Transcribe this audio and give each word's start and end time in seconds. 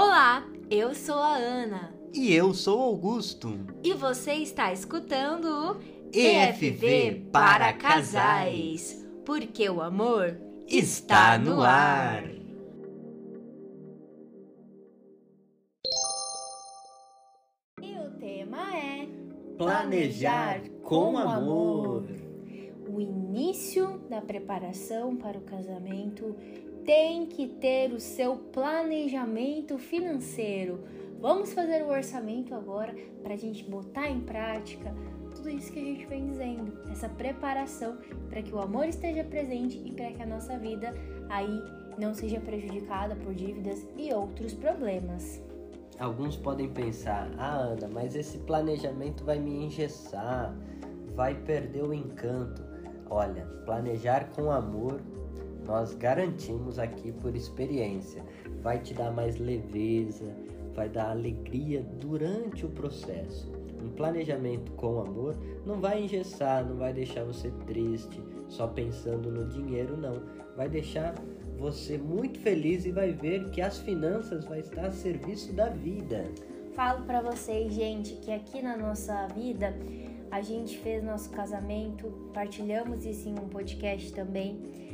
Olá, 0.00 0.46
eu 0.70 0.94
sou 0.94 1.18
a 1.18 1.34
Ana. 1.34 1.92
E 2.14 2.32
eu 2.32 2.54
sou 2.54 2.80
Augusto. 2.80 3.58
E 3.82 3.92
você 3.94 4.34
está 4.34 4.72
escutando 4.72 5.44
o 5.44 5.76
EFV 6.12 7.26
para 7.32 7.72
casais. 7.72 9.04
Porque 9.26 9.68
o 9.68 9.82
amor 9.82 10.38
Está 10.68 11.36
no 11.36 11.62
ar. 11.62 12.22
E 17.82 17.98
o 17.98 18.10
tema 18.20 18.76
é 18.76 19.08
Planejar 19.56 20.60
com 20.84 21.18
amor. 21.18 22.04
O 22.88 23.00
início 23.00 23.98
da 24.08 24.20
preparação 24.20 25.16
para 25.16 25.36
o 25.36 25.42
casamento 25.42 26.36
tem 26.88 27.26
que 27.26 27.46
ter 27.46 27.92
o 27.92 28.00
seu 28.00 28.34
planejamento 28.34 29.76
financeiro. 29.76 30.80
Vamos 31.20 31.52
fazer 31.52 31.82
o 31.82 31.90
orçamento 31.90 32.54
agora 32.54 32.94
para 33.22 33.34
a 33.34 33.36
gente 33.36 33.62
botar 33.62 34.08
em 34.08 34.20
prática 34.20 34.94
tudo 35.36 35.50
isso 35.50 35.70
que 35.70 35.80
a 35.80 35.84
gente 35.84 36.06
vem 36.06 36.24
dizendo, 36.24 36.72
essa 36.90 37.06
preparação 37.06 37.98
para 38.30 38.40
que 38.40 38.54
o 38.54 38.58
amor 38.58 38.86
esteja 38.86 39.22
presente 39.22 39.78
e 39.84 39.92
para 39.92 40.10
que 40.12 40.22
a 40.22 40.26
nossa 40.26 40.56
vida 40.56 40.94
aí 41.28 41.62
não 41.98 42.14
seja 42.14 42.40
prejudicada 42.40 43.14
por 43.16 43.34
dívidas 43.34 43.86
e 43.94 44.10
outros 44.10 44.54
problemas. 44.54 45.42
Alguns 45.98 46.38
podem 46.38 46.70
pensar: 46.70 47.30
ah, 47.36 47.54
Ana, 47.54 47.86
mas 47.88 48.16
esse 48.16 48.38
planejamento 48.38 49.24
vai 49.24 49.38
me 49.38 49.66
engessar, 49.66 50.56
vai 51.14 51.34
perder 51.34 51.84
o 51.84 51.92
encanto. 51.92 52.66
Olha, 53.10 53.44
planejar 53.66 54.30
com 54.34 54.50
amor, 54.50 55.02
nós 55.68 55.92
garantimos 55.92 56.78
aqui 56.78 57.12
por 57.12 57.36
experiência, 57.36 58.24
vai 58.62 58.78
te 58.78 58.94
dar 58.94 59.12
mais 59.12 59.38
leveza, 59.38 60.34
vai 60.74 60.88
dar 60.88 61.10
alegria 61.10 61.82
durante 62.00 62.64
o 62.64 62.70
processo. 62.70 63.52
Um 63.84 63.90
planejamento 63.90 64.72
com 64.72 65.00
amor 65.00 65.36
não 65.66 65.78
vai 65.78 66.02
engessar, 66.02 66.66
não 66.66 66.76
vai 66.76 66.92
deixar 66.92 67.22
você 67.24 67.50
triste, 67.66 68.20
só 68.48 68.66
pensando 68.66 69.30
no 69.30 69.46
dinheiro, 69.46 69.96
não. 69.96 70.22
Vai 70.56 70.68
deixar 70.68 71.14
você 71.58 71.98
muito 71.98 72.40
feliz 72.40 72.86
e 72.86 72.90
vai 72.90 73.12
ver 73.12 73.50
que 73.50 73.60
as 73.60 73.78
finanças 73.78 74.46
vai 74.46 74.60
estar 74.60 74.86
a 74.86 74.90
serviço 74.90 75.52
da 75.52 75.68
vida. 75.68 76.24
Falo 76.74 77.04
para 77.04 77.20
vocês, 77.20 77.72
gente, 77.72 78.14
que 78.14 78.32
aqui 78.32 78.62
na 78.62 78.76
nossa 78.76 79.26
vida 79.28 79.76
a 80.30 80.40
gente 80.40 80.78
fez 80.78 81.02
nosso 81.02 81.30
casamento, 81.30 82.30
partilhamos 82.32 83.04
isso 83.04 83.28
em 83.28 83.32
um 83.32 83.48
podcast 83.48 84.12
também. 84.12 84.87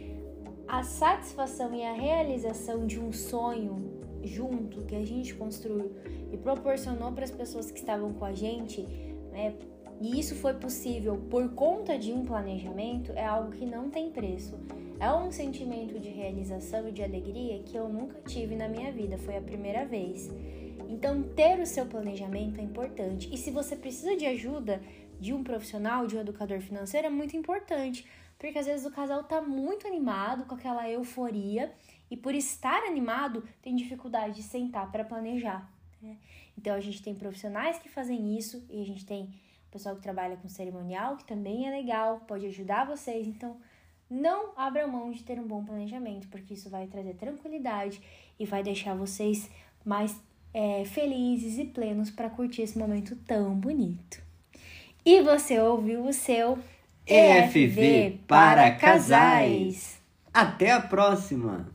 A 0.67 0.83
satisfação 0.83 1.75
e 1.75 1.85
a 1.85 1.93
realização 1.93 2.87
de 2.87 2.99
um 2.99 3.13
sonho 3.13 4.03
junto 4.23 4.83
que 4.85 4.97
a 4.97 5.05
gente 5.05 5.35
construiu 5.35 5.95
e 6.33 6.37
proporcionou 6.37 7.13
para 7.13 7.25
as 7.25 7.31
pessoas 7.31 7.71
que 7.71 7.79
estavam 7.79 8.13
com 8.15 8.25
a 8.25 8.33
gente, 8.33 8.83
né? 9.31 9.55
E 10.01 10.19
isso 10.19 10.35
foi 10.35 10.55
possível 10.55 11.17
por 11.31 11.55
conta 11.55 11.99
de 11.99 12.13
um 12.13 12.25
planejamento, 12.25 13.13
é 13.13 13.25
algo 13.25 13.53
que 13.53 13.65
não 13.65 13.91
tem 13.91 14.11
preço. 14.11 14.59
É 15.01 15.13
um 15.13 15.31
sentimento 15.31 15.99
de 15.99 16.09
realização 16.09 16.89
e 16.89 16.93
de 16.93 17.03
alegria 17.03 17.63
que 17.63 17.77
eu 17.77 17.89
nunca 17.89 18.21
tive 18.23 18.55
na 18.55 18.69
minha 18.69 18.93
vida, 18.93 19.19
foi 19.19 19.37
a 19.37 19.41
primeira 19.41 19.85
vez. 19.85 20.31
Então, 20.89 21.23
ter 21.23 21.59
o 21.61 21.67
seu 21.67 21.87
planejamento 21.87 22.61
é 22.61 22.63
importante. 22.63 23.33
E 23.33 23.37
se 23.37 23.51
você 23.51 23.75
precisa 23.75 24.17
de 24.17 24.27
ajuda 24.27 24.81
de 25.19 25.33
um 25.33 25.43
profissional, 25.43 26.07
de 26.07 26.17
um 26.17 26.21
educador 26.21 26.61
financeiro, 26.61 27.07
é 27.07 27.11
muito 27.11 27.37
importante, 27.37 28.07
porque 28.39 28.59
às 28.59 28.67
vezes 28.67 28.85
o 28.85 28.91
casal 28.91 29.21
está 29.21 29.41
muito 29.41 29.87
animado 29.87 30.45
com 30.45 30.55
aquela 30.55 30.89
euforia 30.89 31.73
e 32.11 32.17
por 32.17 32.35
estar 32.35 32.83
animado 32.85 33.43
tem 33.63 33.75
dificuldade 33.75 34.37
de 34.37 34.43
sentar 34.43 34.91
para 34.91 35.05
planejar. 35.05 35.71
Né? 36.01 36.19
Então 36.57 36.75
a 36.75 36.81
gente 36.81 37.03
tem 37.03 37.15
profissionais 37.15 37.79
que 37.79 37.89
fazem 37.89 38.37
isso 38.37 38.65
e 38.69 38.81
a 38.81 38.85
gente 38.85 39.05
tem 39.07 39.33
pessoal 39.75 39.97
que 39.97 40.03
trabalha 40.03 40.37
com 40.37 40.49
cerimonial 40.49 41.17
que 41.17 41.25
também 41.25 41.67
é 41.67 41.71
legal, 41.71 42.21
pode 42.29 42.47
ajudar 42.47 42.87
vocês. 42.87 43.27
Então 43.27 43.57
não 44.09 44.53
abra 44.57 44.87
mão 44.87 45.11
de 45.11 45.23
ter 45.25 45.39
um 45.41 45.47
bom 45.47 45.65
planejamento, 45.65 46.29
porque 46.29 46.55
isso 46.55 46.71
vai 46.71 46.87
trazer 46.87 47.15
tranquilidade 47.15 48.01
e 48.39 48.47
vai 48.47 48.63
deixar 48.63 48.95
vocês 48.95 49.51
mais 49.85 50.17
é, 50.53 50.85
felizes 50.85 51.59
e 51.59 51.65
plenos 51.65 52.11
para 52.11 52.31
curtir 52.31 52.63
esse 52.63 52.79
momento 52.79 53.17
tão 53.27 53.55
bonito. 53.55 54.23
E 55.05 55.21
você 55.21 55.59
ouviu 55.59 56.07
o 56.07 56.13
seu 56.13 56.59
EFV 57.07 58.21
para 58.27 58.71
casais. 58.77 60.01
Até 60.33 60.71
a 60.71 60.81
próxima! 60.81 61.69